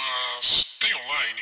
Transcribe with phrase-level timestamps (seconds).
[0.00, 1.40] mas tem online.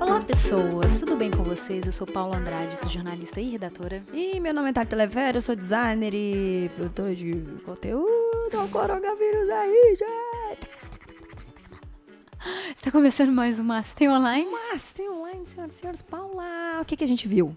[0.00, 0.98] Olá, pessoas!
[1.00, 1.86] Tudo bem com vocês?
[1.86, 4.04] Eu sou Paula Andrade, sou jornalista e redatora.
[4.12, 7.32] E meu nome é Tati Televera, eu sou designer e produtora de
[7.64, 8.08] conteúdo.
[8.52, 10.68] O coronavírus aí, gente!
[12.76, 14.48] Está começando mais uma Tem Online?
[14.50, 16.02] Mas tem online, senhoras e senhores.
[16.02, 17.56] Paula, o que, que a gente viu?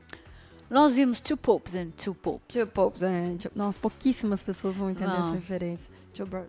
[0.72, 2.56] Nós vimos Two Popes and Two Popes.
[2.56, 3.50] Tio Popes, gente.
[3.54, 5.20] Nossa, pouquíssimas pessoas vão entender Não.
[5.28, 5.92] essa referência.
[6.26, 6.48] Bro-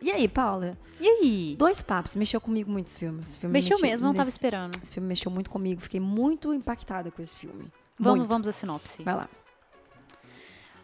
[0.00, 0.76] E aí, Paula?
[1.00, 1.56] E aí?
[1.58, 2.16] Dois papos.
[2.16, 3.20] Mexeu comigo muito esse filme.
[3.22, 4.76] Esse filme Mexeu mesmo, não tava nesse- esperando.
[4.82, 5.80] Esse filme mexeu muito comigo.
[5.82, 7.70] Fiquei muito impactada com esse filme.
[7.98, 8.28] Vamos, Muito.
[8.28, 9.02] vamos à sinopse.
[9.02, 9.28] Vai lá.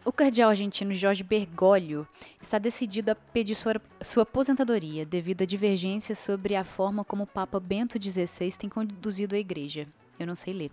[0.03, 2.07] O cardeal argentino Jorge Bergoglio
[2.39, 7.27] está decidido a pedir sua, sua aposentadoria devido a divergências sobre a forma como o
[7.27, 9.87] Papa Bento XVI tem conduzido a igreja.
[10.19, 10.71] Eu não sei ler.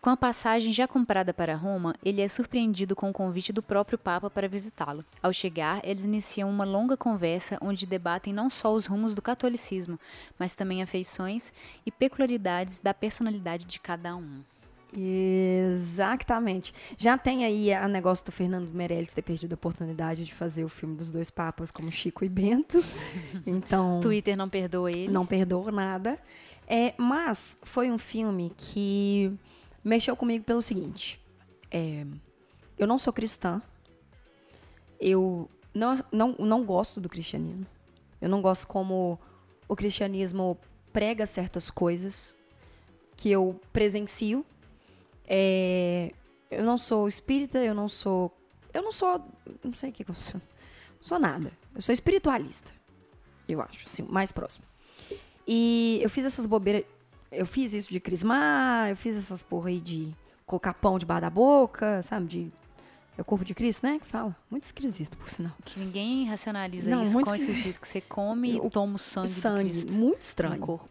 [0.00, 3.98] Com a passagem já comprada para Roma, ele é surpreendido com o convite do próprio
[3.98, 5.04] Papa para visitá-lo.
[5.20, 9.98] Ao chegar, eles iniciam uma longa conversa onde debatem não só os rumos do catolicismo,
[10.38, 11.52] mas também afeições
[11.84, 14.40] e peculiaridades da personalidade de cada um.
[14.96, 16.72] Exatamente.
[16.96, 20.68] Já tem aí a negócio do Fernando Meirelles ter perdido a oportunidade de fazer o
[20.68, 22.82] filme dos dois papas como Chico e Bento.
[23.44, 25.08] Então, Twitter não perdoa ele.
[25.08, 26.18] não perdoou nada.
[26.66, 29.32] É, mas foi um filme que
[29.84, 31.20] mexeu comigo pelo seguinte.
[31.70, 32.04] é,
[32.78, 33.60] eu não sou cristã.
[35.00, 37.66] Eu não, não, não gosto do cristianismo.
[38.20, 39.18] Eu não gosto como
[39.68, 40.56] o cristianismo
[40.92, 42.36] prega certas coisas
[43.16, 44.46] que eu presencio.
[45.26, 46.12] É,
[46.50, 48.32] eu não sou espírita, eu não sou.
[48.72, 49.24] Eu não sou.
[49.62, 50.40] Não sei o que, que eu sou.
[50.98, 51.52] Não sou nada.
[51.74, 52.72] Eu sou espiritualista.
[53.48, 54.64] Eu acho, assim, mais próximo.
[55.46, 56.84] E eu fiz essas bobeiras.
[57.30, 60.14] Eu fiz isso de crismar, eu fiz essas porra aí de
[60.46, 62.26] colocar pão debaixo da boca, sabe?
[62.26, 62.52] De.
[63.16, 63.98] É o corpo de Cristo, né?
[63.98, 64.34] Que fala.
[64.50, 65.52] Muito esquisito, por sinal.
[65.64, 67.56] Que ninguém racionaliza Não, isso muito com esquisito.
[67.56, 69.70] esquisito que você come e toma o sangue, Sangue.
[69.70, 70.60] Cristo Muito no estranho.
[70.60, 70.88] corpo.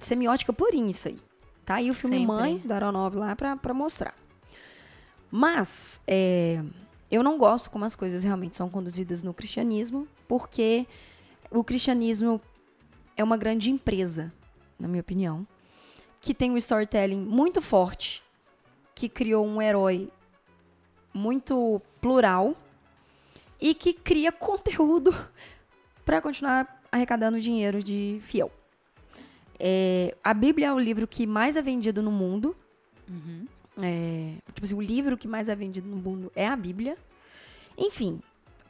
[0.00, 1.18] Semiótica purinha isso aí.
[1.64, 2.26] Tá aí o filme Sempre.
[2.34, 4.14] Mãe, da Aeronove lá, pra, pra mostrar.
[5.30, 6.62] Mas, é,
[7.10, 10.86] eu não gosto como as coisas realmente são conduzidas no cristianismo, porque
[11.50, 12.40] o cristianismo
[13.16, 14.32] é uma grande empresa,
[14.78, 15.46] na minha opinião,
[16.20, 18.22] que tem um storytelling muito forte,
[18.94, 20.10] que criou um herói
[21.12, 22.56] muito plural
[23.60, 25.14] e que cria conteúdo
[26.04, 28.50] para continuar arrecadando dinheiro de fiel.
[29.58, 32.56] É, a Bíblia é o livro que mais é vendido no mundo.
[33.08, 33.46] Uhum.
[33.82, 36.96] É, tipo assim, o livro que mais é vendido no mundo é a Bíblia.
[37.76, 38.20] Enfim,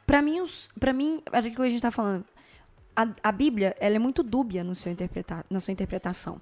[0.05, 0.43] pra mim,
[0.79, 2.25] pra mim, aquilo que a gente tá falando,
[2.99, 4.93] a, a Bíblia, ela é muito dúbia no seu
[5.49, 6.41] na sua interpretação.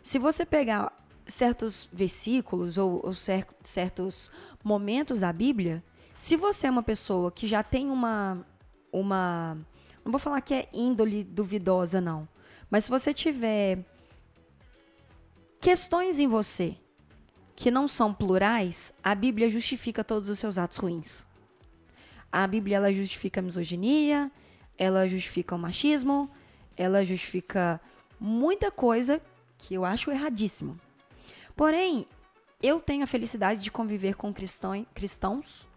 [0.00, 0.92] Se você pegar
[1.26, 4.30] certos versículos ou, ou cer- certos
[4.62, 5.82] momentos da Bíblia,
[6.18, 8.46] se você é uma pessoa que já tem uma,
[8.92, 9.56] uma,
[10.04, 12.28] não vou falar que é índole duvidosa não,
[12.70, 13.84] mas se você tiver
[15.60, 16.76] questões em você
[17.56, 21.26] que não são plurais, a Bíblia justifica todos os seus atos ruins.
[22.30, 24.30] A Bíblia ela justifica a misoginia,
[24.82, 26.28] ela justifica o machismo,
[26.76, 27.80] ela justifica
[28.18, 29.22] muita coisa
[29.56, 30.76] que eu acho erradíssimo.
[31.54, 32.04] Porém,
[32.60, 35.68] eu tenho a felicidade de conviver com cristão- cristãos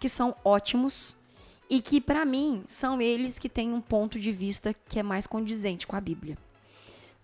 [0.00, 1.16] que são ótimos
[1.70, 5.24] e que, para mim, são eles que têm um ponto de vista que é mais
[5.24, 6.36] condizente com a Bíblia.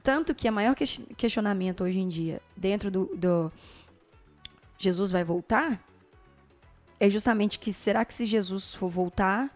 [0.05, 3.53] Tanto que o maior ques- questionamento hoje em dia, dentro do, do
[4.79, 5.83] Jesus vai voltar,
[7.01, 9.51] é justamente que será que se Jesus for voltar,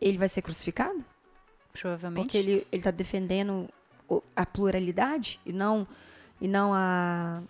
[0.00, 1.04] ele vai ser crucificado?
[1.80, 2.24] Provavelmente.
[2.24, 3.68] Porque ele está defendendo
[4.34, 5.86] a pluralidade e não,
[6.40, 7.42] e não a,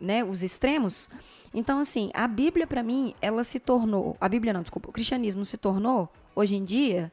[0.00, 1.08] né, os extremos.
[1.52, 4.16] Então, assim, a Bíblia, para mim, ela se tornou.
[4.20, 4.88] A Bíblia não, desculpa.
[4.90, 7.10] O cristianismo se tornou, hoje em dia.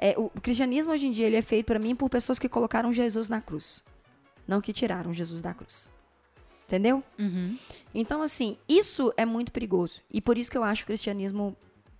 [0.00, 2.48] é, o, o cristianismo, hoje em dia, ele é feito, para mim, por pessoas que
[2.48, 3.84] colocaram Jesus na cruz.
[4.48, 5.90] Não que tiraram Jesus da cruz.
[6.66, 7.04] Entendeu?
[7.18, 7.58] Uhum.
[7.94, 10.00] Então, assim, isso é muito perigoso.
[10.10, 11.54] E por isso que eu acho o cristianismo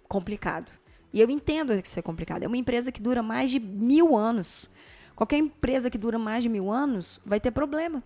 [0.08, 0.70] complicado.
[1.12, 2.42] E eu entendo que isso é complicado.
[2.42, 4.70] É uma empresa que dura mais de mil anos.
[5.16, 8.02] Qualquer empresa que dura mais de mil anos vai ter problema.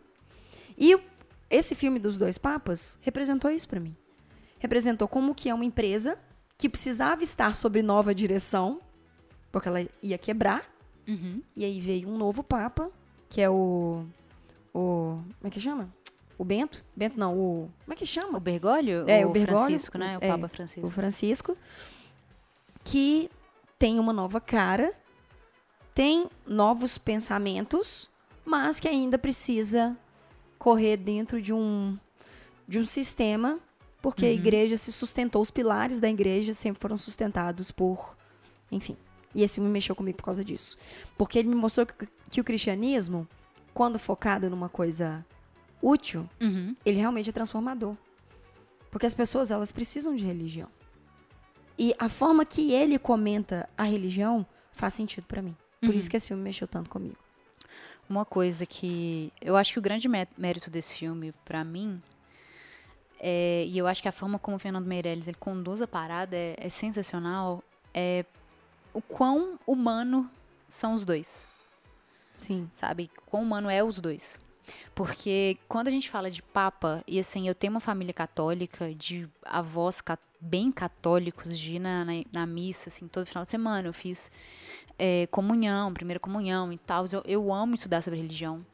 [0.77, 0.99] E
[1.51, 3.97] esse filme dos dois papas representou isso pra mim.
[4.59, 6.19] Representou como que é uma empresa
[6.57, 8.81] que precisava estar sob nova direção,
[9.53, 10.65] porque ela ia quebrar.
[11.07, 11.43] Uhum.
[11.55, 12.91] E aí veio um novo papa,
[13.29, 14.05] que é o
[14.73, 15.89] o como é que chama?
[16.37, 16.83] O Bento?
[16.97, 18.39] Bento não, o como é que chama?
[18.39, 19.05] O Bergoglio?
[19.09, 20.19] É, o o Bergoglio, Francisco, né?
[20.19, 21.57] O é, Papa o Francisco.
[22.85, 23.29] Que
[23.79, 24.93] tem uma nova cara,
[25.95, 28.11] tem novos pensamentos,
[28.45, 29.97] mas que ainda precisa
[30.59, 31.99] correr dentro de um
[32.67, 33.59] de um sistema
[34.01, 38.15] porque a igreja se sustentou, os pilares da igreja sempre foram sustentados por,
[38.71, 38.99] enfim.
[39.35, 40.77] E esse filme mexeu comigo por causa disso.
[41.17, 43.27] Porque ele me mostrou que, que o cristianismo,
[43.73, 45.25] quando focado numa coisa
[45.83, 46.77] útil, Uhum.
[46.85, 47.97] ele realmente é transformador.
[48.91, 50.69] Porque as pessoas, elas precisam de religião.
[51.79, 55.57] E a forma que ele comenta a religião faz sentido pra mim.
[55.81, 55.97] Por Uhum.
[55.99, 57.17] isso que esse filme mexeu tanto comigo.
[58.09, 62.01] Uma coisa que eu acho que o grande mé- mérito desse filme, pra mim,
[63.19, 66.37] é, e eu acho que a forma como o Fernando Meirelles ele conduz a parada
[66.37, 67.63] é, é sensacional,
[67.93, 68.25] é
[68.93, 70.31] o quão humano
[70.69, 71.49] são os dois,
[72.37, 72.71] Sim.
[72.75, 73.11] sabe?
[73.27, 74.39] Quão humano é os dois.
[74.95, 79.29] Porque quando a gente fala de papa, e assim, eu tenho uma família católica, de
[79.45, 83.89] avós ca- bem católicos, de ir na, na, na missa, assim, todo final de semana.
[83.89, 84.31] Eu fiz
[84.99, 87.07] é, comunhão, primeira comunhão e tal.
[87.11, 88.65] Eu, eu amo estudar sobre religião.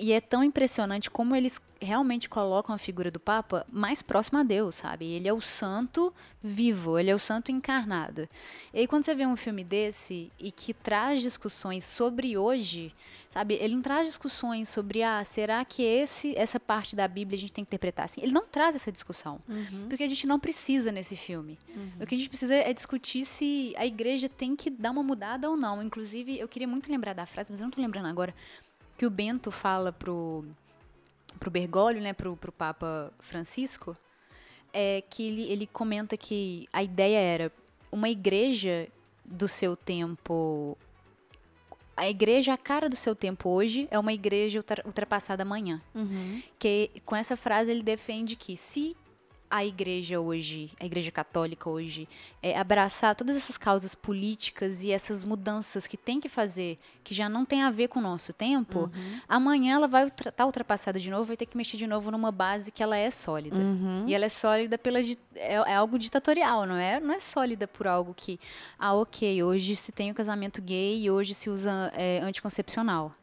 [0.00, 4.42] E é tão impressionante como eles realmente colocam a figura do Papa mais próxima a
[4.42, 5.06] Deus, sabe?
[5.06, 6.12] Ele é o santo
[6.42, 8.26] vivo, ele é o santo encarnado.
[8.72, 12.94] E aí quando você vê um filme desse e que traz discussões sobre hoje,
[13.28, 13.58] sabe?
[13.60, 17.52] Ele não traz discussões sobre, ah, será que esse, essa parte da Bíblia a gente
[17.52, 18.22] tem que interpretar assim?
[18.22, 19.38] Ele não traz essa discussão.
[19.86, 21.58] Porque a gente não precisa nesse filme.
[22.00, 25.50] O que a gente precisa é discutir se a igreja tem que dar uma mudada
[25.50, 25.82] ou não.
[25.82, 28.34] Inclusive, eu queria muito lembrar da frase, mas eu não tô lembrando agora,
[29.00, 30.44] que o Bento fala pro,
[31.38, 33.96] pro Bergoglio, né, pro, pro Papa Francisco,
[34.74, 37.52] é que ele, ele comenta que a ideia era
[37.90, 38.88] uma igreja
[39.24, 40.76] do seu tempo.
[41.96, 45.80] A igreja, a cara do seu tempo hoje, é uma igreja ultra- ultrapassada amanhã.
[46.58, 48.94] Que com essa frase ele defende que se
[49.50, 52.08] a igreja hoje, a igreja católica hoje,
[52.40, 57.28] é, abraçar todas essas causas políticas e essas mudanças que tem que fazer, que já
[57.28, 58.90] não tem a ver com o nosso tempo,
[59.28, 62.70] amanhã ela vai estar ultrapassada de novo, vai ter que mexer de novo numa base
[62.70, 63.56] que ela é sólida.
[64.06, 67.00] E ela é sólida pela é, é algo ditatorial, não é?
[67.00, 68.38] Não é sólida por algo que,
[68.78, 73.14] ah, ok, hoje se tem o casamento gay e hoje se usa é, anticoncepcional.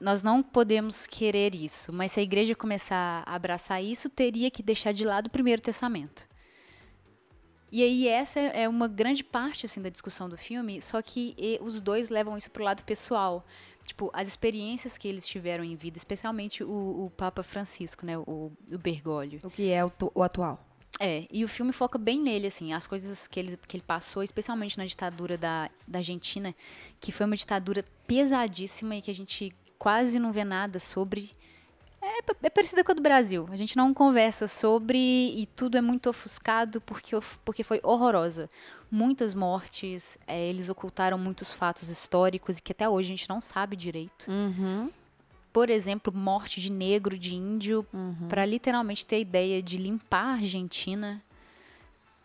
[0.00, 4.62] Nós não podemos querer isso, mas se a igreja começar a abraçar isso, teria que
[4.62, 6.28] deixar de lado o Primeiro Testamento.
[7.70, 11.80] E aí essa é uma grande parte assim da discussão do filme, só que os
[11.80, 13.44] dois levam isso pro lado pessoal.
[13.84, 18.52] Tipo, as experiências que eles tiveram em vida, especialmente o, o Papa Francisco, né, o,
[18.70, 19.40] o Bergoglio.
[19.42, 20.64] O que é o, o atual.
[21.00, 24.22] É, e o filme foca bem nele, assim, as coisas que ele, que ele passou,
[24.22, 26.54] especialmente na ditadura da, da Argentina,
[27.00, 31.30] que foi uma ditadura pesadíssima e que a gente quase não vê nada sobre.
[32.00, 33.48] É, é parecida com a do Brasil.
[33.50, 38.48] A gente não conversa sobre e tudo é muito ofuscado porque, porque foi horrorosa.
[38.90, 43.40] Muitas mortes, é, eles ocultaram muitos fatos históricos e que até hoje a gente não
[43.40, 44.90] sabe direito Uhum.
[45.52, 47.86] por exemplo, morte de negro, de índio,
[48.28, 51.22] pra literalmente ter a ideia de limpar a Argentina.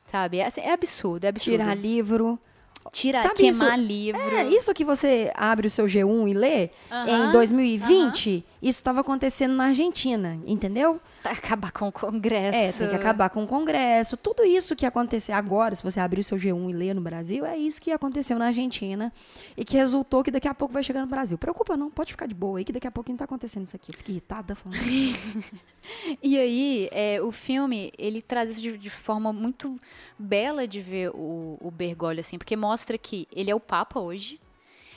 [0.08, 0.38] Sabe?
[0.38, 1.58] É, assim, é absurdo, é absurdo.
[1.58, 2.40] Tirar livro.
[2.92, 3.88] Tirar, Sabe queimar isso?
[3.88, 4.22] livro.
[4.22, 6.70] É, isso que você abre o seu G1 e lê,
[7.08, 11.00] em 2020, isso estava acontecendo na Argentina, entendeu?
[11.32, 12.58] Acabar com o Congresso.
[12.58, 14.18] É, tem que acabar com o Congresso.
[14.18, 17.46] Tudo isso que aconteceu agora, se você abrir o seu G1 e ler no Brasil,
[17.46, 19.12] é isso que aconteceu na Argentina
[19.56, 21.38] e que resultou que daqui a pouco vai chegar no Brasil.
[21.38, 23.76] Preocupa não, pode ficar de boa aí que daqui a pouco não tá acontecendo isso
[23.76, 23.92] aqui.
[23.92, 24.80] Eu fico irritada falando.
[26.22, 29.78] E aí, é, o filme, ele traz isso de, de forma muito
[30.18, 34.40] bela de ver o, o Bergoglio, assim, porque mostra que ele é o Papa hoje,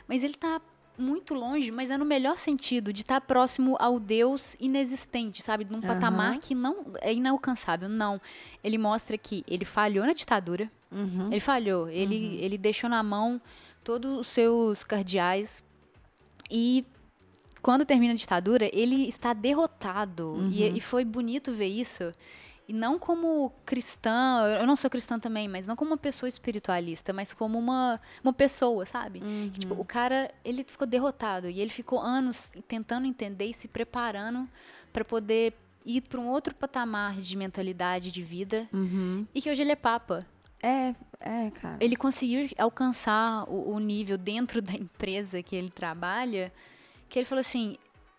[0.06, 0.61] mas ele tá
[0.99, 5.65] muito longe, mas é no melhor sentido, de estar próximo ao Deus inexistente, sabe?
[5.65, 5.87] Num Aham.
[5.87, 7.88] patamar que não é inalcançável.
[7.88, 8.21] Não.
[8.65, 11.26] Ele mostra que ele falhou na ditadura, Uhum.
[11.31, 13.41] ele falhou, ele, ele deixou na mão
[13.83, 15.62] todos os seus cardeais
[16.50, 16.85] e
[17.61, 20.47] quando termina a ditadura, ele está derrotado.
[20.53, 22.12] E, e foi bonito ver isso.
[22.68, 27.12] E não como cristã, eu não sou cristã também, mas não como uma pessoa espiritualista,
[27.12, 29.20] mas como uma, uma pessoa, sabe?
[29.52, 33.68] Que, tipo, o cara, ele ficou derrotado e ele ficou anos tentando entender e se
[33.68, 34.49] preparando
[34.92, 35.54] para poder
[35.85, 39.25] ir para um outro patamar de mentalidade de vida Uhum.
[39.32, 40.26] e que hoje ele é papa.
[40.61, 41.76] É, é, cara.
[41.78, 46.52] Ele conseguiu alcançar o, o nível dentro da empresa que ele trabalha,
[47.08, 47.76] que ele falou assim,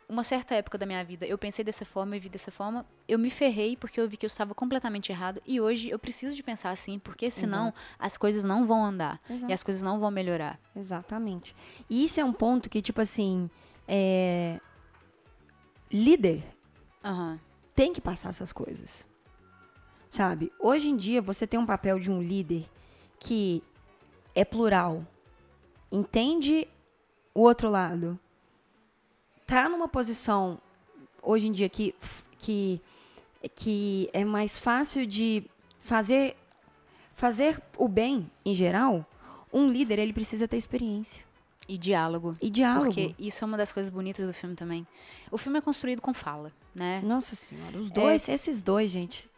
[0.10, 3.20] uma certa época da minha vida, eu pensei dessa forma e vi dessa forma, eu
[3.20, 6.42] me ferrei porque eu vi que eu estava completamente errado e hoje eu preciso de
[6.42, 9.52] pensar assim, porque senão as coisas não vão andar Exato.
[9.52, 10.60] e as coisas não vão melhorar.
[10.76, 11.56] Exatamente.
[11.90, 13.50] E isso é um ponto que, tipo assim,
[13.86, 14.62] é...
[15.92, 16.42] líder
[17.04, 17.38] Aham.
[17.76, 19.06] tem que passar essas coisas.
[20.10, 20.54] Sabe?
[20.58, 22.66] Hoje em dia, você tem um papel de um líder
[23.20, 23.62] que
[24.34, 25.06] é plural,
[25.92, 26.66] entende
[27.34, 28.18] o outro lado,
[29.48, 30.60] tá numa posição,
[31.24, 31.96] hoje em dia, que,
[32.38, 32.82] que
[33.56, 35.44] que é mais fácil de
[35.80, 36.36] fazer
[37.16, 39.06] fazer o bem em geral,
[39.54, 41.24] um líder ele precisa ter experiência
[41.68, 42.36] E diálogo.
[42.42, 42.86] e diálogo.
[42.94, 44.86] Porque isso é uma das coisas bonitas do filme também.
[45.32, 47.02] O filme é construído com fala, né?
[47.04, 49.30] Nossa senhora, os dois, esses dois, gente.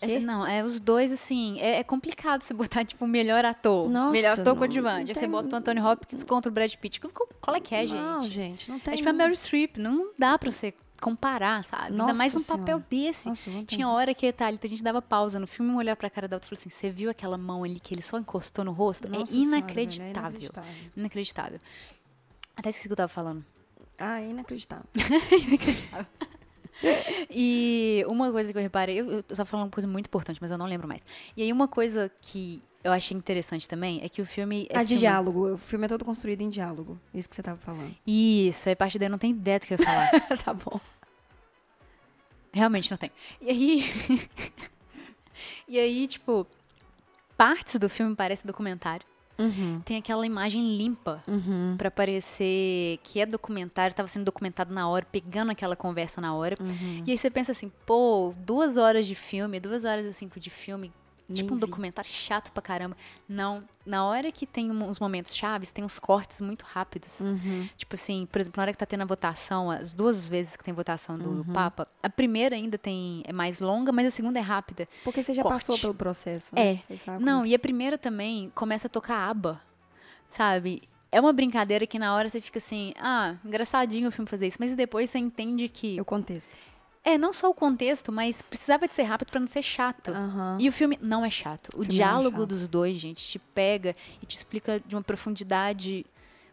[0.00, 3.88] Essa- não, é os dois, assim, é, é complicado você botar, tipo, o melhor ator.
[3.90, 5.14] Nossa, melhor ator coadjuvante.
[5.14, 7.00] você bota o Anthony Hopkins contra o Brad Pitt.
[7.00, 8.00] Qual, é que é, gente?
[8.00, 8.94] Não, gente, não tem.
[8.94, 9.76] é tipo a Meryl Streep.
[9.78, 11.84] Não dá pra você comparar, sabe?
[11.86, 12.62] Ainda Nossa mais um Senhora.
[12.62, 13.28] papel desse.
[13.28, 13.76] Nossa, não tem.
[13.76, 16.36] Tinha hora que, Thalita, a gente dava pausa no filme, um olhar pra cara da
[16.36, 19.08] outra e falou assim, você viu aquela mão ali que ele só encostou no rosto?
[19.08, 20.10] Nossa é Senhora, velho, inacreditável.
[20.14, 20.72] é inacreditável.
[20.96, 21.58] Inacreditável.
[22.56, 23.44] Até esqueci o que eu tava falando.
[23.98, 24.84] Ah, é inacreditável.
[25.48, 26.06] Inacreditável.
[27.30, 30.50] e uma coisa que eu reparei, eu, eu tava falando uma coisa muito importante, mas
[30.50, 31.02] eu não lembro mais.
[31.36, 34.82] E aí uma coisa que eu achei interessante também é que o filme é ah,
[34.82, 35.54] de filma- diálogo.
[35.54, 36.98] O filme é todo construído em diálogo.
[37.12, 37.94] Isso que você tava falando.
[38.06, 40.10] Isso, aí a parte daí eu não tem ideia do que eu ia falar.
[40.44, 40.80] tá bom.
[42.52, 43.10] Realmente não tem.
[43.40, 44.28] E aí.
[45.68, 46.46] e aí, tipo,
[47.36, 49.06] partes do filme parecem documentário.
[49.38, 49.80] Uhum.
[49.84, 51.74] Tem aquela imagem limpa Uhum.
[51.76, 56.56] pra parecer que é documentário, tava sendo documentado na hora, pegando aquela conversa na hora.
[56.60, 57.02] Uhum.
[57.06, 60.50] E aí você pensa assim, pô, duas horas de filme, duas horas e cinco de
[60.50, 60.92] filme,
[61.28, 61.60] Nem tipo um vi.
[61.60, 62.96] documentário chato pra caramba.
[63.28, 67.20] Não, na hora que tem uns momentos chaves, tem uns cortes muito rápidos.
[67.20, 67.68] Uhum.
[67.76, 70.62] Tipo assim, por exemplo, na hora que tá tendo a votação, as duas vezes que
[70.62, 71.44] tem votação do Uhum.
[71.52, 74.88] Papa, a primeira ainda tem é mais longa, mas a segunda é rápida.
[75.02, 75.54] Porque você já Corte.
[75.66, 76.54] passou pelo processo.
[76.54, 76.72] É.
[76.72, 76.76] Né?
[76.76, 79.60] Você sabe Não, como- e a primeira também começa a tocar aba,
[80.30, 80.82] sabe?
[81.10, 84.58] É uma brincadeira que na hora você fica assim, ah, engraçadinho o filme fazer isso,
[84.60, 86.50] mas depois você entende que é o contexto.
[87.06, 90.10] É não só o contexto, mas precisava de ser rápido pra não ser chato.
[90.10, 90.58] Aham.
[90.60, 91.68] E o filme não é chato.
[91.72, 92.48] O não é diálogo chato.
[92.48, 96.04] dos dois, gente, te pega e te explica de uma profundidade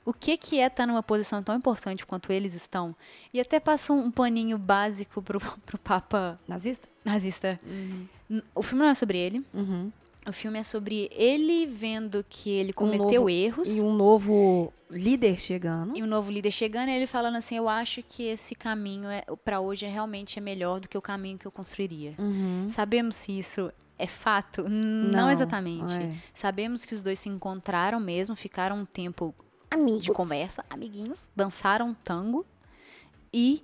[0.06, 2.96] o que que é estar numa posição tão importante quanto eles estão.
[3.34, 6.88] E até passa um, um paninho básico pro, pro Papa Nazista?
[7.04, 7.60] nazista.
[7.66, 8.42] Uhum.
[8.54, 9.44] O filme não é sobre ele.
[9.54, 9.92] Uhum.
[10.28, 13.68] O filme é sobre ele vendo que ele cometeu novo- erros.
[13.70, 15.98] E um novo líder chegando.
[15.98, 19.24] E o novo líder chegando e ele falando assim, eu acho que esse caminho é
[19.44, 22.16] para hoje é realmente é melhor do que o caminho que eu construiria.
[22.18, 22.68] Uhum.
[22.70, 24.64] Sabemos se isso é fato?
[24.70, 25.94] Não, Não, exatamente.
[25.94, 26.14] é.
[26.34, 29.36] Sabemos que os dois se encontraram mesmo, ficaram um tempo
[29.70, 30.04] Amigos.
[30.04, 32.46] de conversa, amiguinhos, dançaram tango
[33.34, 33.62] e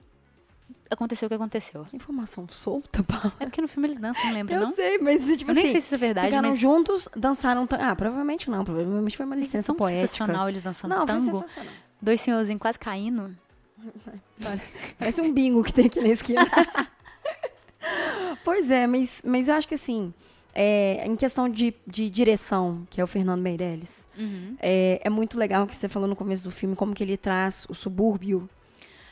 [0.90, 1.86] aconteceu o que aconteceu.
[1.86, 3.32] Que informação solta, Paulo.
[3.40, 4.74] É porque no filme eles dançam, não lembro Eu não?
[4.74, 7.68] sei, mas tipo eu nem assim, sei se isso é verdade, ficaram mas juntos, dançaram.
[7.80, 10.08] Ah, provavelmente não, provavelmente foi uma é licença tão poética.
[10.08, 11.34] sensacional eles dançando Não, foi tango.
[11.40, 11.74] sensacional.
[12.02, 13.36] Dois senhorzinhos quase caindo.
[14.98, 16.46] Parece um bingo que tem aqui na esquina.
[18.44, 20.14] pois é, mas, mas eu acho que assim,
[20.54, 24.56] é, em questão de, de direção, que é o Fernando Meirelles, Uhum.
[24.60, 27.16] é, é muito legal o que você falou no começo do filme, como que ele
[27.18, 28.50] traz o subúrbio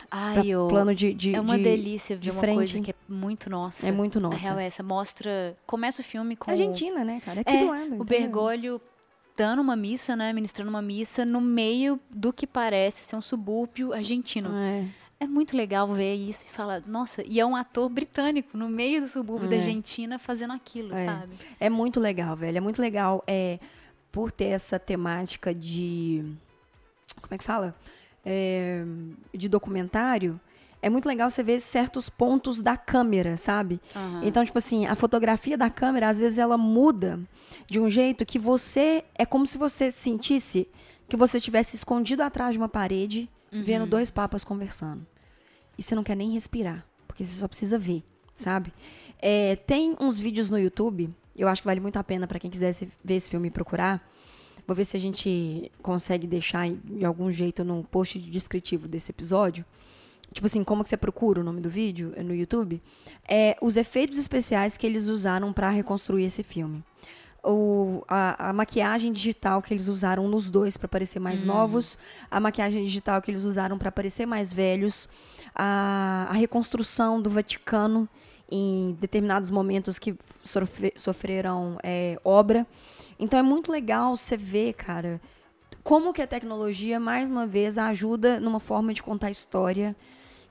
[0.10, 2.56] Ai, ô, plano de, de é uma de- delícia ver de uma frente.
[2.56, 3.88] coisa que é muito nossa.
[3.88, 4.38] É muito A nossa.
[4.38, 4.82] real é essa.
[4.84, 5.56] Mostra.
[5.66, 6.50] Começa o filme com.
[6.50, 7.42] Argentina, né, cara?
[7.42, 8.02] Aqui É, do lado.
[8.02, 8.04] O?
[8.06, 8.82] Bergoglio
[9.36, 10.32] dando uma missa, né?
[10.34, 14.50] Ministrando uma missa no meio do que parece ser um subúrbio argentino.
[14.56, 14.86] É.
[15.20, 19.02] É muito legal ver isso e falar, nossa, e é um ator britânico no meio
[19.02, 19.60] do subúrbio da É.
[19.60, 21.06] Argentina fazendo aquilo, É.
[21.06, 21.34] sabe?
[21.60, 22.56] É muito legal, velho.
[22.58, 23.58] É muito legal é,
[24.12, 26.24] por ter essa temática de.
[27.20, 27.76] Como é que fala?
[28.30, 28.84] É,
[29.34, 30.40] de documentário.
[30.82, 33.80] É muito legal você ver certos pontos da câmera, sabe?
[33.96, 34.22] Aham.
[34.24, 37.20] Então, tipo assim, a fotografia da câmera, às vezes, ela muda
[37.68, 39.04] de um jeito que você.
[39.16, 40.68] É como se você sentisse
[41.10, 45.06] que você estivesse escondido atrás de uma parede, vendo dois papas conversando.
[45.78, 48.04] E você não quer nem respirar, porque você só precisa ver,
[48.36, 48.74] sabe?
[49.20, 52.52] É, tem uns vídeos no YouTube, eu acho que vale muito a pena para quem
[52.52, 54.06] quiser se- ver esse filme e procurar.
[54.68, 59.64] Vou ver se a gente consegue deixar de algum jeito no post descritivo desse episódio.
[60.34, 62.82] Tipo assim, como que você procura o nome do vídeo é no YouTube?
[63.26, 66.84] É os efeitos especiais que eles usaram para reconstruir esse filme.
[67.42, 71.98] O, a, a maquiagem digital que eles usaram nos dois para parecer mais novos,
[72.30, 75.08] a maquiagem digital que eles usaram para parecer mais velhos,
[75.56, 78.10] a, a reconstrução do Vaticano
[78.50, 82.66] em determinados momentos que sofre- sofreram é, obra.
[83.20, 85.20] Então é muito legal você ver, cara,
[85.84, 89.96] como que a tecnologia, mais uma vez, ajuda numa forma de contar história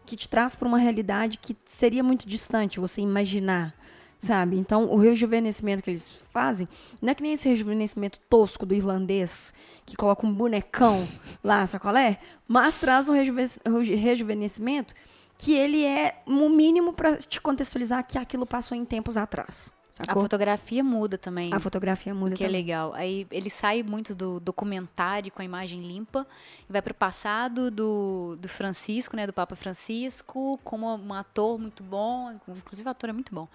[0.04, 3.74] que te traz para uma realidade que seria muito distante você imaginar,
[4.18, 4.56] sabe?
[4.56, 6.68] Então, o rejuvenescimento que eles fazem
[7.02, 9.52] não é que nem esse rejuvenescimento tosco do irlandês,
[9.84, 11.06] que coloca um bonecão
[11.42, 12.18] lá, sacolé?
[12.46, 14.94] Mas traz um rejuve- reju- rejuvenescimento
[15.38, 20.04] que ele é o mínimo para te contextualizar que aquilo passou em tempos atrás, A
[20.06, 20.22] Sacou?
[20.22, 21.52] fotografia muda também.
[21.52, 22.62] A fotografia muda que é também.
[22.62, 22.92] legal.
[22.94, 26.26] Aí ele sai muito do documentário com a imagem limpa
[26.68, 29.26] e vai pro passado do, do Francisco, né?
[29.26, 32.32] Do Papa Francisco, como um ator muito bom.
[32.48, 33.46] Inclusive o ator é muito bom.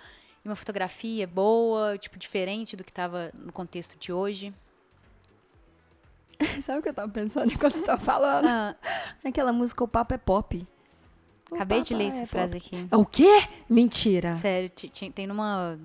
[0.44, 4.54] E uma fotografia boa, tipo, diferente do que tava no contexto de hoje.
[6.62, 8.46] Sabe o que eu tava pensando enquanto você tava falando?
[8.48, 8.76] Ah,
[9.24, 10.68] Aquela música O Papo é Pop.
[11.52, 12.30] Acabei de Papo ler é essa pop.
[12.30, 12.88] frase aqui.
[12.90, 13.44] É O quê?
[13.70, 14.34] Mentira.
[14.34, 14.70] Sério,
[15.14, 15.78] tem numa,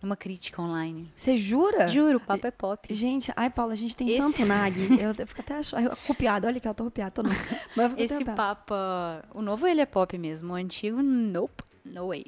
[0.00, 1.10] numa crítica online.
[1.14, 1.88] Você jura?
[1.88, 2.94] Juro, o papo é pop.
[2.94, 4.74] Gente, ai, Paula, a gente tem Esse- tanto nag.
[5.18, 6.46] Eu fico até arrupiada.
[6.46, 7.30] Olha que eu tô arrupiada, tô não.
[7.76, 9.24] Mas Esse papa.
[9.34, 10.52] O novo ele é pop mesmo.
[10.52, 12.26] O antigo, nope, no way.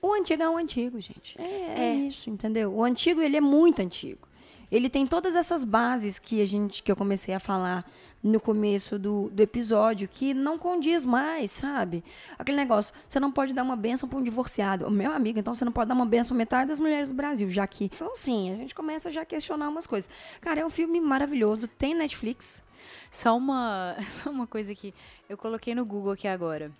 [0.00, 1.40] O antigo é o antigo, gente.
[1.40, 1.94] É, é É.
[1.94, 2.72] isso, entendeu?
[2.74, 4.26] O antigo, ele é muito antigo.
[4.70, 7.88] Ele tem todas essas bases que a gente que eu comecei a falar
[8.22, 12.04] no começo do, do episódio, que não condiz mais, sabe?
[12.38, 14.88] Aquele negócio, você não pode dar uma benção para um divorciado.
[14.90, 17.50] Meu amigo, então você não pode dar uma benção para metade das mulheres do Brasil,
[17.50, 17.86] já que.
[17.86, 20.08] Então, assim, a gente começa já a questionar umas coisas.
[20.40, 22.62] Cara, é um filme maravilhoso, tem Netflix.
[23.10, 24.94] Só uma, só uma coisa que
[25.28, 26.70] eu coloquei no Google aqui agora.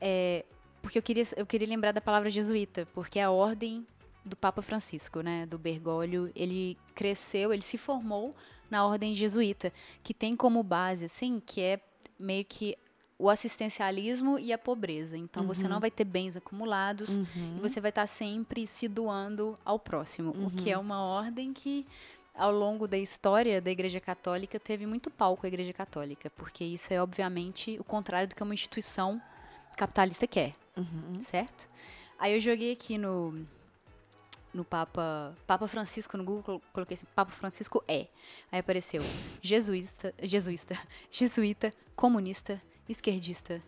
[0.00, 0.44] É,
[0.82, 3.86] porque eu queria, eu queria lembrar da palavra jesuíta, porque é a ordem
[4.24, 8.34] do Papa Francisco, né, do Bergoglio, ele cresceu, ele se formou
[8.70, 9.72] na ordem jesuíta,
[10.02, 11.80] que tem como base, assim, que é
[12.18, 12.76] meio que
[13.18, 15.18] o assistencialismo e a pobreza.
[15.18, 19.78] Então você não vai ter bens acumulados e você vai estar sempre se doando ao
[19.78, 21.84] próximo, o que é uma ordem que
[22.34, 26.62] ao longo da história da Igreja Católica teve muito pau com a Igreja Católica, porque
[26.62, 29.20] isso é obviamente o contrário do que uma instituição
[29.76, 30.54] capitalista quer,
[31.20, 31.68] certo?
[32.16, 33.44] Aí eu joguei aqui no
[34.54, 38.06] no Papa Papa Francisco no Google colo- coloquei assim Papa Francisco é
[38.50, 39.02] aí apareceu
[39.42, 40.76] jesuísta jesuísta
[41.10, 43.62] jesuíta comunista esquerdista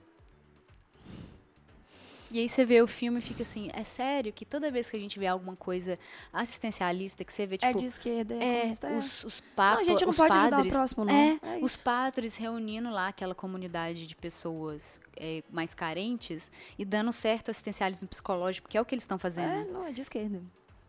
[2.33, 4.97] e aí você vê o filme e fica assim é sério que toda vez que
[4.97, 5.99] a gente vê alguma coisa
[6.33, 8.99] assistencialista que você vê é tipo de esquerda, é, é, é.
[8.99, 11.13] os, os papas, Não, a gente não os pode padres, ajudar o próximo, não.
[11.13, 17.13] É, É os padres reunindo lá aquela comunidade de pessoas é, mais carentes e dando
[17.13, 19.73] certo assistencialismo psicológico, que é o que eles estão É, fazendo.
[19.73, 20.41] não, é de esquerda.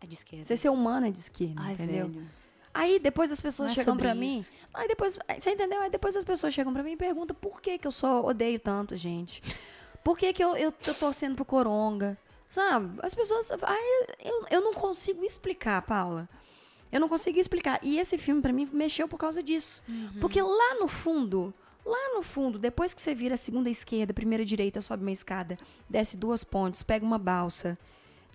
[0.02, 0.46] É, de esquerda.
[0.46, 2.08] Você ser humano é de esquerda, Ai, entendeu?
[2.08, 2.28] velho.
[2.74, 4.46] Aí depois as pessoas é chegam pra mim.
[4.74, 5.82] Aí depois, aí, você entendeu?
[5.82, 8.60] Aí depois as pessoas chegam pra mim e perguntam por que que eu só odeio
[8.60, 9.42] tanto, gente.
[10.04, 12.18] Por que que eu, eu tô torcendo pro Coronga?
[12.50, 13.00] Sabe?
[13.04, 13.52] As pessoas.
[13.62, 13.82] Ai,
[14.24, 16.28] eu, eu não consigo explicar, Paula.
[16.92, 17.80] Eu não consigo explicar.
[17.82, 19.82] E esse filme, pra mim, mexeu por causa disso.
[20.20, 21.54] Porque lá no fundo,
[21.86, 25.58] lá no fundo, depois que você vira a segunda esquerda, primeira direita, sobe uma escada,
[25.90, 27.78] desce duas pontes, pega uma balsa,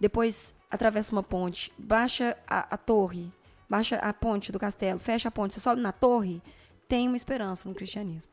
[0.00, 3.32] depois atravessa uma ponte, baixa a, a torre,
[3.68, 6.42] baixa a ponte do castelo, fecha a ponte, você sobe na torre,
[6.88, 8.30] tem uma esperança no cristianismo.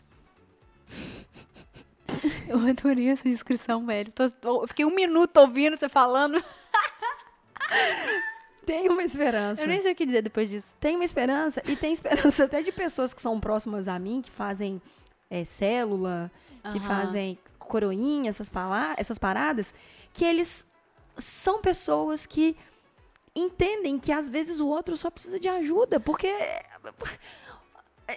[2.47, 4.11] Eu adorei essa descrição, velho.
[4.11, 6.43] Tô- eu fiquei um minuto ouvindo você falando.
[8.65, 9.61] Tem uma esperança.
[9.61, 10.75] Eu nem sei o que dizer depois disso.
[10.79, 14.31] Tem uma esperança, e tem esperança até de pessoas que são próximas a mim, que
[14.31, 14.81] fazem
[15.29, 16.31] é, célula,
[16.71, 18.49] que fazem coroinha, essas,
[18.95, 19.73] essas paradas,
[20.13, 20.65] que eles
[21.17, 22.55] são pessoas que
[23.35, 26.27] entendem que às vezes o outro só precisa de ajuda, porque.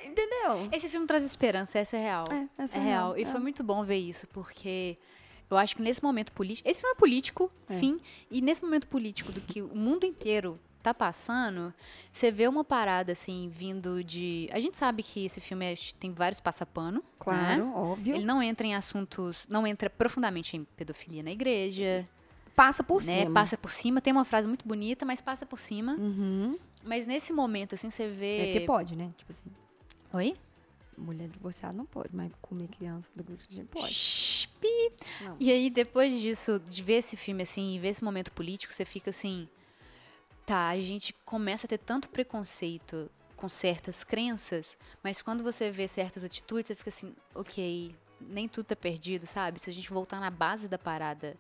[0.04, 0.68] Entendeu?
[0.72, 2.24] Esse filme traz esperança, essa é real.
[2.30, 3.12] É, essa é é real.
[3.12, 3.26] real, E é.
[3.26, 4.96] foi muito bom ver isso, porque
[5.48, 6.68] eu acho que nesse momento político.
[6.68, 7.78] Esse filme é político, É.
[7.78, 8.00] fim.
[8.30, 11.72] E nesse momento político do que o mundo inteiro tá passando,
[12.12, 14.48] você vê uma parada assim, vindo de.
[14.52, 17.02] A gente sabe que esse filme é- tem vários passapano.
[17.18, 17.72] Claro, Né?
[17.74, 18.16] óbvio.
[18.16, 19.46] Ele não entra em assuntos.
[19.48, 22.06] Não entra profundamente em pedofilia na igreja.
[22.56, 23.20] Passa por né?
[23.20, 23.30] cima.
[23.32, 24.00] Passa por cima.
[24.00, 25.94] Tem uma frase muito bonita, mas passa por cima.
[25.94, 26.58] Uhum.
[26.82, 28.50] Mas nesse momento, assim, você vê.
[28.50, 29.12] É que pode, né?
[29.16, 29.50] Tipo assim,
[30.12, 30.36] Oi?
[30.98, 33.92] mulher divorciada não pode, mas comer criança do grupo de gente pode.
[33.92, 34.48] Shhh.
[35.38, 38.84] E aí, depois disso, de ver esse filme assim, e ver esse momento político, você
[38.84, 39.48] fica assim.
[40.44, 45.86] Tá, a gente começa a ter tanto preconceito com certas crenças, mas quando você vê
[45.86, 49.60] certas atitudes, você fica assim, ok, nem tudo tá perdido, sabe?
[49.60, 51.36] Se a gente voltar na base da parada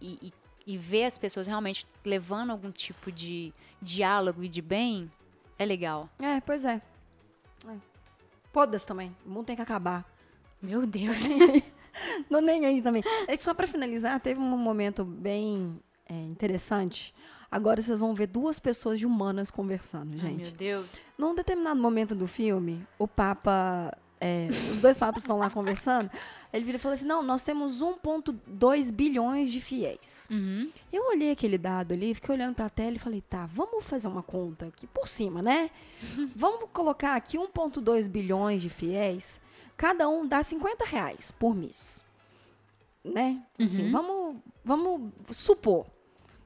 [0.00, 0.32] e,
[0.66, 5.10] e, ver as pessoas realmente levando algum tipo de diálogo e de bem,
[5.58, 6.08] é legal.
[6.18, 6.80] É, pois é.
[7.66, 7.76] é.
[8.52, 9.14] Foda-se também.
[9.26, 10.04] O mundo tem que acabar.
[10.60, 11.18] Meu Deus.
[12.30, 13.02] Não nem aí também.
[13.26, 17.14] É que só pra finalizar, teve um momento bem é, interessante.
[17.50, 20.52] Agora vocês vão ver duas pessoas de humanas conversando, Ai, meu gente.
[20.52, 21.04] Deus.
[21.18, 23.96] Num determinado momento do filme, o Papa.
[24.20, 26.10] É, os dois papas estão lá conversando.
[26.52, 30.26] Ele vira e fala assim: Não, nós temos 1,2 bilhões de fiéis.
[30.30, 30.70] Uhum.
[30.92, 34.22] Eu olhei aquele dado ali, fiquei olhando pra tela e falei: Tá, vamos fazer uma
[34.22, 35.70] conta aqui por cima, né?
[36.36, 39.40] vamos colocar aqui 1,2 bilhões de fiéis.
[39.76, 42.04] Cada um dá 50 reais por mês.
[43.02, 43.42] Né?
[43.58, 43.92] Assim, Uhum.
[43.92, 45.86] vamos, vamos supor.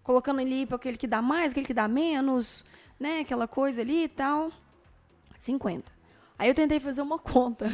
[0.04, 2.64] colocando ali para aquele que dá mais, aquele que dá menos,
[3.00, 3.20] né?
[3.20, 4.52] Aquela coisa ali e tal.
[5.40, 5.90] 50.
[6.38, 7.66] Aí eu tentei fazer uma conta.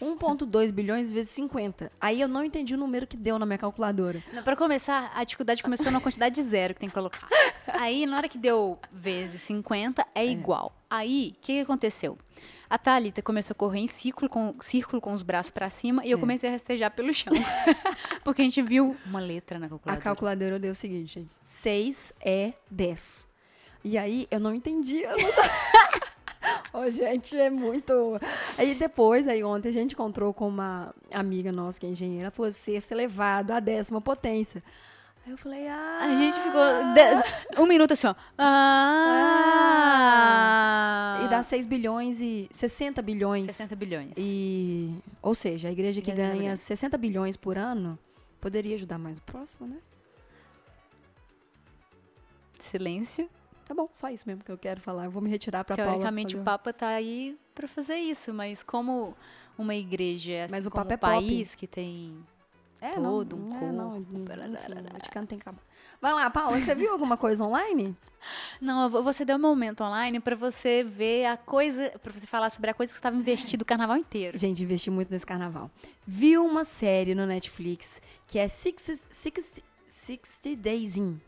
[0.00, 1.92] 1,2 bilhões vezes 50.
[2.00, 4.22] Aí eu não entendi o número que deu na minha calculadora.
[4.44, 7.28] Para começar, a dificuldade começou na quantidade de zero que tem que colocar.
[7.68, 10.26] Aí, na hora que deu vezes 50, é, é.
[10.26, 10.72] igual.
[10.88, 12.16] Aí, o que, que, aconteceu?
[12.68, 16.10] A Thalita começou a correr em círculo com, círculo com os braços para cima e
[16.10, 16.20] eu é.
[16.20, 17.32] comecei a rastejar pelo chão.
[18.24, 20.00] porque a gente viu uma letra na calculadora.
[20.00, 21.34] A calculadora deu o seguinte, gente.
[21.44, 23.28] 6 é 10.
[23.84, 25.02] E aí, eu não entendi.
[25.02, 26.05] Eu não
[26.72, 28.20] oh, gente, é muito.
[28.58, 32.30] Aí depois, aí ontem a gente encontrou com uma amiga nossa que é engenheira, ela
[32.30, 34.62] falou sexto elevado à décima potência.
[35.26, 35.98] Aí eu falei, ah.
[36.02, 36.62] A gente ficou
[37.62, 38.14] um minuto assim, ó.
[38.38, 39.56] Ah,
[41.18, 41.24] ah.
[41.24, 43.46] E dá 6 bilhões e 60 bilhões.
[43.46, 44.12] 60 bilhões.
[44.16, 47.98] E, ou seja, a igreja que ganha 60 bilhões por ano
[48.40, 49.78] poderia ajudar mais o próximo, né?
[52.58, 53.28] Silêncio.
[53.66, 55.06] Tá bom, só isso mesmo que eu quero falar.
[55.06, 55.90] Eu vou me retirar para Paula.
[55.92, 59.14] Teoricamente o Papa tá aí para fazer isso, mas como
[59.58, 61.58] uma igreja, assim, mas o Papa é país pop.
[61.58, 62.24] que tem
[62.80, 63.74] é, todo não, um é, corpo.
[63.74, 65.62] Não, enfim, o Vaticano tem que acabar.
[66.00, 67.96] Vai lá, Paula, você viu alguma coisa online?
[68.60, 72.70] Não, você deu um momento online para você ver a coisa, para você falar sobre
[72.70, 74.38] a coisa que estava investido o carnaval inteiro.
[74.38, 75.70] Gente, investi muito nesse carnaval.
[76.06, 81.18] Viu uma série no Netflix que é 60, 60, 60 Days In,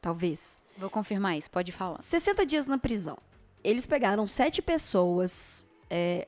[0.00, 0.60] talvez.
[0.78, 2.02] Vou confirmar isso, pode falar.
[2.02, 3.18] 60 dias na prisão.
[3.64, 5.66] Eles pegaram sete pessoas.
[5.88, 6.26] É,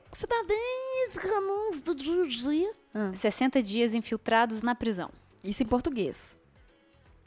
[2.93, 3.13] ah.
[3.13, 5.11] 60 dias infiltrados na prisão.
[5.43, 6.37] Isso em português.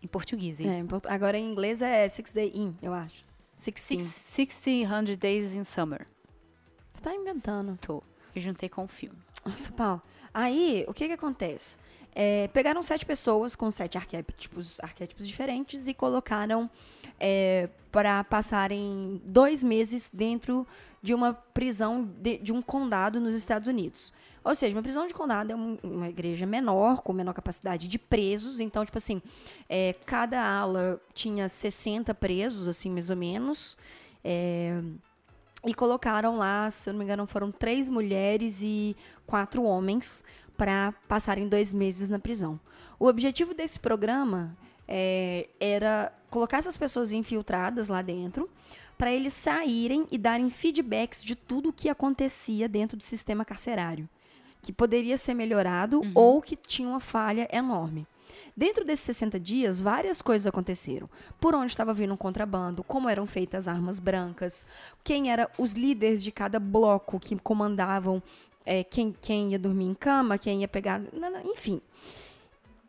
[0.02, 0.68] Em português, hein?
[0.68, 0.88] É, em.
[1.08, 3.24] Agora em inglês é Six Day In, eu acho.
[3.54, 4.00] Sixteen.
[4.00, 4.86] Sixteen
[5.18, 6.06] Days in Summer.
[6.92, 7.78] Você tá inventando.
[7.80, 8.02] Tô.
[8.34, 9.18] Eu juntei com o filme.
[9.44, 10.02] Nossa, Paulo.
[10.34, 11.76] Aí, o que que acontece?
[12.14, 16.68] É, pegaram sete pessoas com sete arquétipos, arquétipos diferentes e colocaram
[17.22, 20.66] é, para passarem dois meses dentro
[21.00, 24.12] de uma prisão de, de, um condado nos Estados Unidos.
[24.42, 27.96] Ou seja, uma prisão de condado é um, uma igreja menor, com menor capacidade de
[27.96, 28.58] presos.
[28.58, 29.22] Então, tipo assim,
[29.68, 33.76] é, cada ala tinha 60 presos, assim, mais ou menos.
[34.24, 34.82] É,
[35.64, 40.24] e colocaram lá, se eu não me engano, foram três mulheres e quatro homens
[40.56, 42.58] para passarem dois meses na prisão.
[42.98, 44.56] O objetivo desse programa
[44.88, 48.48] é, era colocar essas pessoas infiltradas lá dentro
[48.96, 54.08] para eles saírem e darem feedbacks de tudo o que acontecia dentro do sistema carcerário,
[54.62, 56.12] que poderia ser melhorado uhum.
[56.14, 58.06] ou que tinha uma falha enorme.
[58.56, 61.08] Dentro desses 60 dias, várias coisas aconteceram.
[61.38, 64.64] Por onde estava vindo um contrabando, como eram feitas as armas brancas,
[65.04, 68.22] quem eram os líderes de cada bloco que comandavam
[68.64, 71.02] é, quem, quem ia dormir em cama, quem ia pegar.
[71.44, 71.80] Enfim.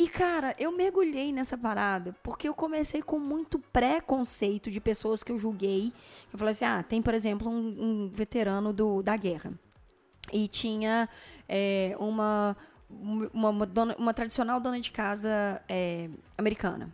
[0.04, 5.32] E, cara, eu mergulhei nessa parada porque eu comecei com muito preconceito de pessoas que
[5.32, 5.94] eu julguei.
[6.34, 9.54] Eu falei assim: ah, tem, por exemplo, um, um veterano do, da guerra.
[10.30, 11.08] E tinha
[11.48, 12.58] é, uma,
[12.90, 16.94] uma, uma, dona, uma, tradicional dona de casa é, americana.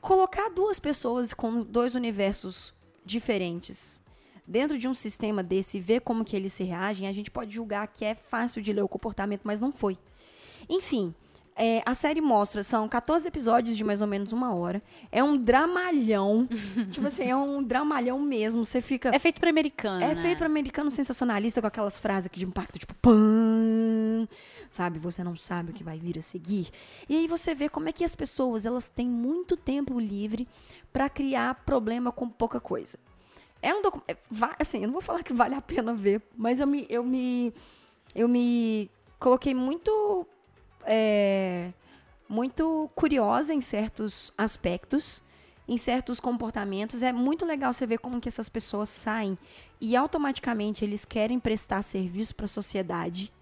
[0.00, 4.02] Colocar duas pessoas com dois universos diferentes
[4.44, 7.86] dentro de um sistema desse, ver como que eles se reagem, a gente pode julgar
[7.86, 9.96] que é fácil de ler o comportamento, mas não foi.
[10.68, 11.14] Enfim,
[11.56, 14.82] é, a série mostra, são 14 episódios de mais ou menos uma hora.
[15.12, 16.48] É um dramalhão.
[16.90, 18.64] tipo assim, é um dramalhão mesmo.
[18.64, 19.14] Você fica.
[19.14, 20.02] É feito para americano.
[20.02, 20.22] É né?
[20.22, 24.26] feito para americano sensacionalista, com aquelas frases de impacto, tipo, pã,
[24.70, 24.98] sabe?
[24.98, 26.70] Você não sabe o que vai vir a seguir.
[27.08, 30.48] E aí você vê como é que as pessoas elas têm muito tempo livre
[30.92, 32.98] para criar problema com pouca coisa.
[33.62, 34.10] É um documento.
[34.10, 34.16] É,
[34.58, 36.84] assim, eu não vou falar que vale a pena ver, mas eu me.
[36.90, 37.54] Eu me,
[38.12, 38.90] eu me
[39.20, 40.26] coloquei muito.
[40.86, 41.72] É,
[42.28, 45.22] muito curiosa em certos aspectos,
[45.68, 47.02] em certos comportamentos.
[47.02, 49.38] É muito legal você ver como que essas pessoas saem
[49.80, 53.32] e automaticamente eles querem prestar serviço para a sociedade.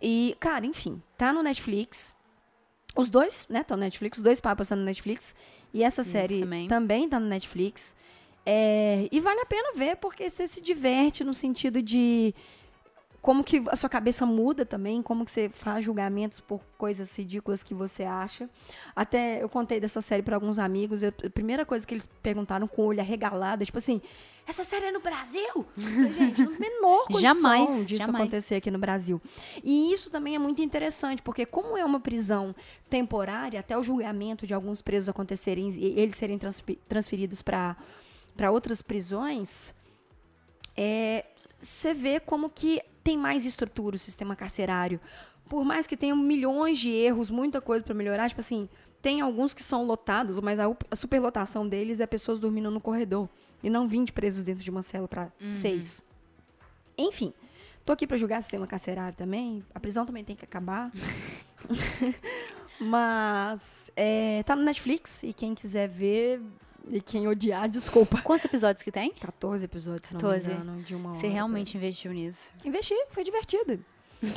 [0.00, 2.14] E, cara, enfim, tá no Netflix.
[2.96, 5.34] Os dois, né, estão no Netflix, os dois papas estão no Netflix.
[5.72, 6.68] E essa Isso série também.
[6.68, 7.94] também tá no Netflix.
[8.44, 12.34] É, e vale a pena ver, porque você se diverte no sentido de
[13.22, 17.62] como que a sua cabeça muda também, como que você faz julgamentos por coisas ridículas
[17.62, 18.50] que você acha.
[18.96, 22.82] Até eu contei dessa série para alguns amigos, a primeira coisa que eles perguntaram com
[22.82, 24.02] o olho arregalado, tipo assim,
[24.44, 25.64] essa série é no Brasil?
[25.78, 28.22] Gente, no menor condição jamais, disso jamais.
[28.22, 29.22] acontecer aqui no Brasil.
[29.62, 32.52] E isso também é muito interessante, porque como é uma prisão
[32.90, 36.40] temporária, até o julgamento de alguns presos acontecerem e eles serem
[36.88, 37.76] transferidos para
[38.34, 39.74] para outras prisões,
[40.74, 41.26] é,
[41.60, 45.00] você vê como que tem mais estrutura o sistema carcerário.
[45.48, 48.68] Por mais que tenha milhões de erros, muita coisa para melhorar, tipo assim,
[49.00, 53.28] tem alguns que são lotados, mas a, a superlotação deles é pessoas dormindo no corredor.
[53.62, 56.02] E não 20 presos dentro de uma cela para seis.
[56.96, 57.32] Enfim,
[57.84, 59.64] tô aqui para julgar sistema carcerário também.
[59.74, 60.90] A prisão também tem que acabar.
[62.80, 66.40] mas é, tá no Netflix e quem quiser ver
[66.90, 68.20] e quem odiar, desculpa.
[68.22, 69.12] Quantos episódios que tem?
[69.12, 70.48] 14 episódios, se não 14.
[70.48, 71.18] me engano, de uma hora.
[71.18, 72.50] Você realmente investiu nisso.
[72.64, 73.84] Investi, foi divertido.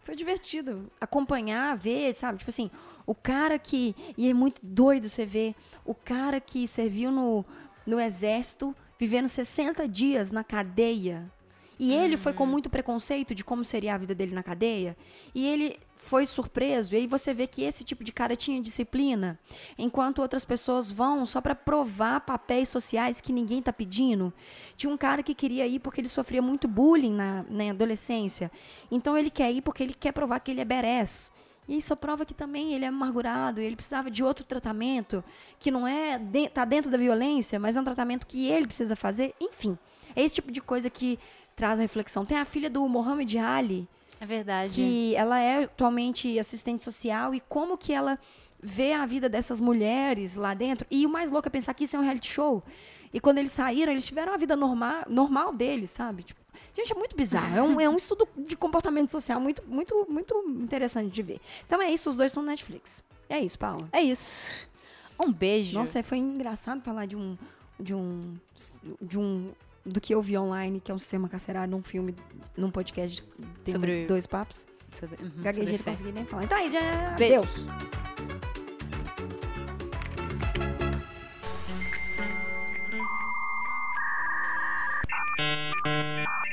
[0.00, 0.90] foi divertido.
[1.00, 2.38] Acompanhar, ver, sabe?
[2.38, 2.70] Tipo assim,
[3.06, 3.94] o cara que.
[4.16, 7.44] E é muito doido você ver o cara que serviu no,
[7.86, 11.30] no exército, vivendo 60 dias na cadeia.
[11.78, 14.96] E ele foi com muito preconceito de como seria a vida dele na cadeia.
[15.34, 16.94] E ele foi surpreso.
[16.94, 19.38] E aí você vê que esse tipo de cara tinha disciplina,
[19.76, 24.32] enquanto outras pessoas vão só para provar papéis sociais que ninguém tá pedindo.
[24.76, 28.50] Tinha um cara que queria ir porque ele sofria muito bullying na, na adolescência.
[28.90, 31.30] Então ele quer ir porque ele quer provar que ele é berés.
[31.68, 35.22] E isso prova que também ele é amargurado, ele precisava de outro tratamento,
[35.58, 38.96] que não é de, tá dentro da violência, mas é um tratamento que ele precisa
[38.96, 39.34] fazer.
[39.38, 39.76] Enfim,
[40.16, 41.18] é esse tipo de coisa que
[41.54, 42.24] traz a reflexão.
[42.24, 43.86] Tem a filha do Mohamed Ali,
[44.20, 44.74] É verdade.
[44.74, 48.18] que ela é atualmente assistente social e como que ela
[48.60, 50.86] vê a vida dessas mulheres lá dentro.
[50.90, 52.62] E o mais louco é pensar que isso é um reality show.
[53.12, 56.24] E quando eles saíram, eles tiveram a vida normal, normal deles, sabe?
[56.24, 56.40] Tipo,
[56.76, 57.56] gente, é muito bizarro.
[57.56, 61.40] É um, é um estudo de comportamento social muito, muito, muito interessante de ver.
[61.66, 63.02] Então é isso, os dois estão no Netflix.
[63.28, 63.88] É isso, Paula.
[63.92, 64.50] É isso.
[65.20, 65.74] Um beijo.
[65.74, 67.36] Nossa, foi engraçado falar de um.
[67.78, 68.36] De um.
[69.00, 69.50] De um
[69.88, 72.14] do que eu vi online, que é um sistema carcerário num filme,
[72.56, 73.22] num podcast,
[73.64, 74.06] tem sobre...
[74.06, 74.66] dois papos.
[74.92, 76.44] Sobre, uhum, Gaguejei, não consegui nem falar.
[76.44, 76.78] Então é aí, já...
[76.80, 77.48] É Beijo.
[85.88, 86.47] Thank you.